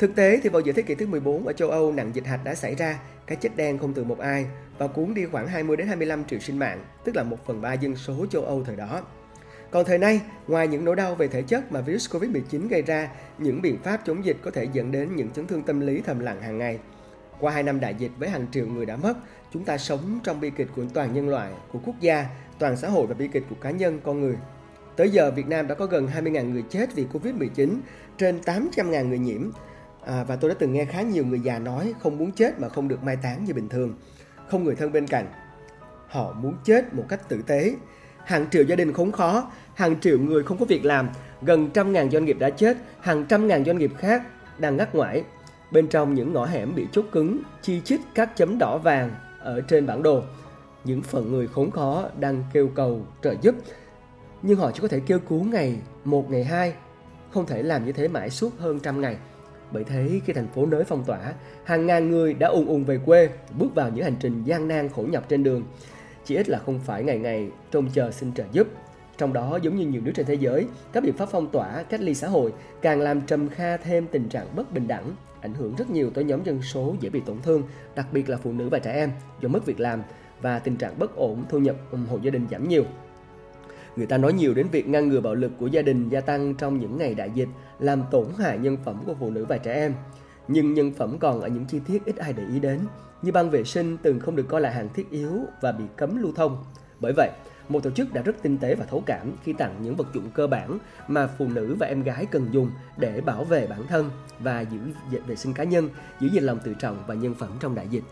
Thực 0.00 0.14
tế 0.14 0.40
thì 0.42 0.48
vào 0.48 0.62
giữa 0.62 0.72
thế 0.72 0.82
kỷ 0.82 0.94
thứ 0.94 1.06
14 1.06 1.46
ở 1.46 1.52
châu 1.52 1.70
Âu 1.70 1.92
nạn 1.92 2.10
dịch 2.14 2.26
hạch 2.26 2.44
đã 2.44 2.54
xảy 2.54 2.74
ra, 2.74 2.98
cái 3.26 3.38
chết 3.40 3.56
đen 3.56 3.78
không 3.78 3.94
từ 3.94 4.04
một 4.04 4.18
ai 4.18 4.46
và 4.78 4.86
cuốn 4.86 5.14
đi 5.14 5.26
khoảng 5.26 5.48
20 5.48 5.76
đến 5.76 5.86
25 5.86 6.24
triệu 6.24 6.38
sinh 6.38 6.58
mạng, 6.58 6.84
tức 7.04 7.16
là 7.16 7.22
1 7.22 7.46
phần 7.46 7.60
3 7.60 7.72
dân 7.72 7.96
số 7.96 8.26
châu 8.30 8.42
Âu 8.42 8.64
thời 8.64 8.76
đó. 8.76 9.02
Còn 9.70 9.84
thời 9.84 9.98
nay, 9.98 10.20
ngoài 10.46 10.68
những 10.68 10.84
nỗi 10.84 10.96
đau 10.96 11.14
về 11.14 11.28
thể 11.28 11.42
chất 11.42 11.72
mà 11.72 11.80
virus 11.80 12.10
Covid-19 12.14 12.68
gây 12.68 12.82
ra, 12.82 13.08
những 13.38 13.62
biện 13.62 13.78
pháp 13.82 14.00
chống 14.06 14.24
dịch 14.24 14.36
có 14.42 14.50
thể 14.50 14.66
dẫn 14.72 14.92
đến 14.92 15.16
những 15.16 15.30
chấn 15.30 15.46
thương 15.46 15.62
tâm 15.62 15.80
lý 15.80 16.02
thầm 16.06 16.20
lặng 16.20 16.42
hàng 16.42 16.58
ngày. 16.58 16.78
Qua 17.40 17.52
2 17.52 17.62
năm 17.62 17.80
đại 17.80 17.94
dịch 17.98 18.12
với 18.18 18.28
hàng 18.28 18.46
triệu 18.52 18.66
người 18.66 18.86
đã 18.86 18.96
mất, 18.96 19.14
chúng 19.52 19.64
ta 19.64 19.78
sống 19.78 20.20
trong 20.24 20.40
bi 20.40 20.50
kịch 20.56 20.68
của 20.76 20.82
toàn 20.94 21.14
nhân 21.14 21.28
loại, 21.28 21.52
của 21.72 21.78
quốc 21.84 22.00
gia, 22.00 22.26
toàn 22.58 22.76
xã 22.76 22.88
hội 22.88 23.06
và 23.06 23.14
bi 23.14 23.28
kịch 23.32 23.44
của 23.50 23.56
cá 23.60 23.70
nhân, 23.70 24.00
con 24.04 24.20
người. 24.20 24.36
Tới 24.96 25.10
giờ, 25.10 25.30
Việt 25.30 25.48
Nam 25.48 25.66
đã 25.66 25.74
có 25.74 25.86
gần 25.86 26.08
20.000 26.14 26.52
người 26.52 26.64
chết 26.70 26.94
vì 26.94 27.06
Covid-19, 27.12 27.76
trên 28.18 28.40
800.000 28.40 29.08
người 29.08 29.18
nhiễm. 29.18 29.50
À, 30.06 30.24
và 30.24 30.36
tôi 30.36 30.50
đã 30.50 30.56
từng 30.58 30.72
nghe 30.72 30.84
khá 30.84 31.02
nhiều 31.02 31.26
người 31.26 31.40
già 31.40 31.58
nói 31.58 31.94
không 32.00 32.18
muốn 32.18 32.32
chết 32.32 32.60
mà 32.60 32.68
không 32.68 32.88
được 32.88 33.02
mai 33.02 33.16
táng 33.16 33.44
như 33.44 33.54
bình 33.54 33.68
thường. 33.68 33.94
Không 34.48 34.64
người 34.64 34.74
thân 34.74 34.92
bên 34.92 35.06
cạnh. 35.06 35.26
Họ 36.08 36.32
muốn 36.32 36.54
chết 36.64 36.94
một 36.94 37.04
cách 37.08 37.28
tử 37.28 37.42
tế. 37.46 37.74
Hàng 38.24 38.50
triệu 38.50 38.64
gia 38.64 38.76
đình 38.76 38.92
khốn 38.92 39.12
khó, 39.12 39.50
hàng 39.74 40.00
triệu 40.00 40.18
người 40.18 40.42
không 40.42 40.58
có 40.58 40.64
việc 40.64 40.84
làm, 40.84 41.08
gần 41.42 41.70
trăm 41.74 41.92
ngàn 41.92 42.10
doanh 42.10 42.24
nghiệp 42.24 42.36
đã 42.38 42.50
chết, 42.50 42.76
hàng 43.00 43.24
trăm 43.24 43.48
ngàn 43.48 43.64
doanh 43.64 43.78
nghiệp 43.78 43.92
khác 43.98 44.22
đang 44.58 44.76
ngắt 44.76 44.94
ngoải 44.94 45.24
Bên 45.70 45.88
trong 45.88 46.14
những 46.14 46.32
ngõ 46.32 46.46
hẻm 46.46 46.74
bị 46.74 46.86
chốt 46.92 47.04
cứng, 47.12 47.42
chi 47.62 47.80
chít 47.84 48.00
các 48.14 48.36
chấm 48.36 48.58
đỏ 48.58 48.78
vàng 48.78 49.10
ở 49.40 49.60
trên 49.60 49.86
bản 49.86 50.02
đồ. 50.02 50.22
Những 50.84 51.02
phận 51.02 51.32
người 51.32 51.46
khốn 51.46 51.70
khó 51.70 52.08
đang 52.18 52.44
kêu 52.52 52.70
cầu 52.74 53.06
trợ 53.22 53.34
giúp, 53.42 53.54
nhưng 54.42 54.58
họ 54.58 54.70
chỉ 54.70 54.78
có 54.82 54.88
thể 54.88 55.00
kêu 55.06 55.18
cứu 55.18 55.44
ngày 55.44 55.76
một 56.04 56.30
ngày 56.30 56.44
hai, 56.44 56.74
không 57.30 57.46
thể 57.46 57.62
làm 57.62 57.86
như 57.86 57.92
thế 57.92 58.08
mãi 58.08 58.30
suốt 58.30 58.58
hơn 58.58 58.80
trăm 58.80 59.00
ngày. 59.00 59.16
Bởi 59.72 59.84
thế 59.84 60.20
khi 60.24 60.32
thành 60.32 60.48
phố 60.48 60.66
nới 60.66 60.84
phong 60.84 61.04
tỏa, 61.04 61.32
hàng 61.64 61.86
ngàn 61.86 62.10
người 62.10 62.34
đã 62.34 62.48
ùn 62.48 62.66
ùn 62.66 62.84
về 62.84 62.98
quê, 63.06 63.28
bước 63.58 63.74
vào 63.74 63.90
những 63.90 64.04
hành 64.04 64.16
trình 64.20 64.44
gian 64.44 64.68
nan 64.68 64.88
khổ 64.88 65.04
nhọc 65.10 65.28
trên 65.28 65.42
đường. 65.42 65.62
Chỉ 66.24 66.36
ít 66.36 66.48
là 66.48 66.58
không 66.58 66.78
phải 66.78 67.02
ngày 67.02 67.18
ngày 67.18 67.48
trông 67.70 67.88
chờ 67.94 68.10
xin 68.10 68.34
trợ 68.34 68.44
giúp. 68.52 68.66
Trong 69.18 69.32
đó 69.32 69.58
giống 69.62 69.76
như 69.76 69.86
nhiều 69.86 70.02
nước 70.04 70.12
trên 70.14 70.26
thế 70.26 70.34
giới, 70.34 70.66
các 70.92 71.04
biện 71.04 71.14
pháp 71.14 71.28
phong 71.32 71.50
tỏa, 71.50 71.82
cách 71.82 72.00
ly 72.00 72.14
xã 72.14 72.28
hội 72.28 72.52
càng 72.82 73.00
làm 73.00 73.20
trầm 73.20 73.48
kha 73.48 73.76
thêm 73.76 74.06
tình 74.06 74.28
trạng 74.28 74.46
bất 74.56 74.72
bình 74.72 74.88
đẳng, 74.88 75.10
ảnh 75.40 75.54
hưởng 75.54 75.74
rất 75.76 75.90
nhiều 75.90 76.10
tới 76.10 76.24
nhóm 76.24 76.44
dân 76.44 76.62
số 76.62 76.94
dễ 77.00 77.10
bị 77.10 77.20
tổn 77.26 77.36
thương, 77.42 77.62
đặc 77.94 78.06
biệt 78.12 78.28
là 78.28 78.36
phụ 78.36 78.52
nữ 78.52 78.68
và 78.68 78.78
trẻ 78.78 78.92
em 78.92 79.10
do 79.40 79.48
mất 79.48 79.66
việc 79.66 79.80
làm 79.80 80.02
và 80.42 80.58
tình 80.58 80.76
trạng 80.76 80.98
bất 80.98 81.16
ổn 81.16 81.44
thu 81.48 81.58
nhập 81.58 81.76
hộ 82.10 82.18
gia 82.22 82.30
đình 82.30 82.46
giảm 82.50 82.68
nhiều. 82.68 82.84
Người 83.96 84.06
ta 84.06 84.18
nói 84.18 84.32
nhiều 84.32 84.54
đến 84.54 84.66
việc 84.72 84.88
ngăn 84.88 85.08
ngừa 85.08 85.20
bạo 85.20 85.34
lực 85.34 85.52
của 85.58 85.66
gia 85.66 85.82
đình 85.82 86.08
gia 86.08 86.20
tăng 86.20 86.54
trong 86.54 86.80
những 86.80 86.98
ngày 86.98 87.14
đại 87.14 87.30
dịch, 87.34 87.48
làm 87.78 88.02
tổn 88.10 88.26
hại 88.38 88.58
nhân 88.58 88.76
phẩm 88.84 89.02
của 89.06 89.14
phụ 89.20 89.30
nữ 89.30 89.44
và 89.44 89.58
trẻ 89.58 89.74
em. 89.74 89.94
Nhưng 90.48 90.74
nhân 90.74 90.92
phẩm 90.92 91.18
còn 91.18 91.40
ở 91.40 91.48
những 91.48 91.64
chi 91.64 91.80
tiết 91.86 92.04
ít 92.04 92.16
ai 92.16 92.32
để 92.32 92.42
ý 92.52 92.60
đến, 92.60 92.80
như 93.22 93.32
băng 93.32 93.50
vệ 93.50 93.64
sinh 93.64 93.96
từng 94.02 94.20
không 94.20 94.36
được 94.36 94.48
coi 94.48 94.60
là 94.60 94.70
hàng 94.70 94.88
thiết 94.94 95.10
yếu 95.10 95.32
và 95.60 95.72
bị 95.72 95.84
cấm 95.96 96.22
lưu 96.22 96.32
thông. 96.36 96.64
Bởi 97.00 97.12
vậy, 97.16 97.30
một 97.68 97.82
tổ 97.82 97.90
chức 97.90 98.14
đã 98.14 98.22
rất 98.22 98.42
tinh 98.42 98.58
tế 98.58 98.74
và 98.74 98.84
thấu 98.84 99.02
cảm 99.06 99.32
khi 99.44 99.52
tặng 99.52 99.74
những 99.82 99.96
vật 99.96 100.06
dụng 100.14 100.30
cơ 100.34 100.46
bản 100.46 100.78
mà 101.08 101.26
phụ 101.26 101.48
nữ 101.48 101.76
và 101.78 101.86
em 101.86 102.02
gái 102.02 102.26
cần 102.26 102.46
dùng 102.50 102.70
để 102.96 103.20
bảo 103.20 103.44
vệ 103.44 103.66
bản 103.66 103.86
thân 103.88 104.10
và 104.38 104.60
giữ 104.60 104.78
vệ 105.26 105.36
sinh 105.36 105.54
cá 105.54 105.64
nhân, 105.64 105.88
giữ 106.20 106.28
gìn 106.32 106.44
lòng 106.44 106.58
tự 106.64 106.74
trọng 106.74 107.04
và 107.06 107.14
nhân 107.14 107.34
phẩm 107.34 107.50
trong 107.60 107.74
đại 107.74 107.88
dịch. 107.88 108.04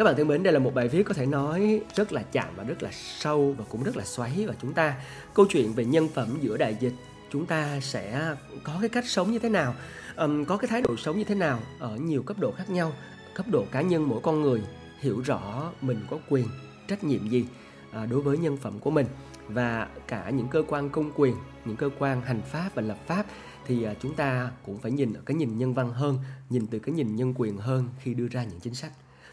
Các 0.00 0.04
bạn 0.04 0.16
thân 0.16 0.28
mến, 0.28 0.42
đây 0.42 0.52
là 0.52 0.58
một 0.58 0.74
bài 0.74 0.88
viết 0.88 1.02
có 1.02 1.14
thể 1.14 1.26
nói 1.26 1.80
rất 1.94 2.12
là 2.12 2.22
chạm 2.22 2.48
và 2.56 2.64
rất 2.64 2.82
là 2.82 2.90
sâu 2.92 3.54
và 3.58 3.64
cũng 3.68 3.82
rất 3.82 3.96
là 3.96 4.04
xoáy 4.04 4.46
vào 4.46 4.54
chúng 4.62 4.72
ta. 4.72 4.94
Câu 5.34 5.46
chuyện 5.48 5.72
về 5.72 5.84
nhân 5.84 6.08
phẩm 6.08 6.28
giữa 6.40 6.56
đại 6.56 6.76
dịch, 6.80 6.92
chúng 7.32 7.46
ta 7.46 7.80
sẽ 7.80 8.34
có 8.64 8.78
cái 8.80 8.88
cách 8.88 9.04
sống 9.06 9.32
như 9.32 9.38
thế 9.38 9.48
nào, 9.48 9.74
um, 10.16 10.44
có 10.44 10.56
cái 10.56 10.68
thái 10.68 10.82
độ 10.82 10.96
sống 10.96 11.18
như 11.18 11.24
thế 11.24 11.34
nào 11.34 11.60
ở 11.78 11.96
nhiều 11.96 12.22
cấp 12.22 12.36
độ 12.40 12.52
khác 12.56 12.70
nhau, 12.70 12.92
cấp 13.34 13.46
độ 13.48 13.64
cá 13.72 13.80
nhân 13.80 14.08
mỗi 14.08 14.20
con 14.22 14.42
người 14.42 14.62
hiểu 15.00 15.20
rõ 15.20 15.72
mình 15.80 16.00
có 16.10 16.18
quyền, 16.28 16.46
trách 16.88 17.04
nhiệm 17.04 17.28
gì 17.28 17.46
à, 17.92 18.06
đối 18.06 18.22
với 18.22 18.38
nhân 18.38 18.56
phẩm 18.56 18.78
của 18.78 18.90
mình 18.90 19.06
và 19.48 19.88
cả 20.06 20.30
những 20.30 20.48
cơ 20.48 20.62
quan 20.68 20.90
công 20.90 21.12
quyền, 21.16 21.34
những 21.64 21.76
cơ 21.76 21.90
quan 21.98 22.22
hành 22.22 22.42
pháp 22.42 22.70
và 22.74 22.82
lập 22.82 22.98
pháp 23.06 23.26
thì 23.66 23.82
à, 23.82 23.94
chúng 24.02 24.14
ta 24.14 24.50
cũng 24.66 24.78
phải 24.78 24.92
nhìn 24.92 25.12
ở 25.12 25.20
cái 25.26 25.34
nhìn 25.34 25.58
nhân 25.58 25.74
văn 25.74 25.92
hơn, 25.92 26.18
nhìn 26.50 26.66
từ 26.66 26.78
cái 26.78 26.94
nhìn 26.94 27.16
nhân 27.16 27.34
quyền 27.36 27.56
hơn 27.56 27.88
khi 27.98 28.14
đưa 28.14 28.28
ra 28.28 28.44
những 28.44 28.60
chính 28.60 28.74
sách. 28.74 28.92